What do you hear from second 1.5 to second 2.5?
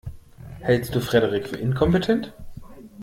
inkompetent?